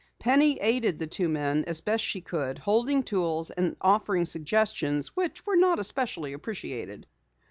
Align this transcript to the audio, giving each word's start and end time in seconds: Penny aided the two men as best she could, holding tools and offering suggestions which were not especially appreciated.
Penny 0.17 0.59
aided 0.61 0.97
the 0.97 1.05
two 1.05 1.29
men 1.29 1.63
as 1.65 1.79
best 1.79 2.03
she 2.03 2.21
could, 2.21 2.57
holding 2.57 3.03
tools 3.03 3.51
and 3.51 3.75
offering 3.81 4.25
suggestions 4.25 5.09
which 5.15 5.45
were 5.45 5.55
not 5.55 5.77
especially 5.77 6.33
appreciated. 6.33 7.05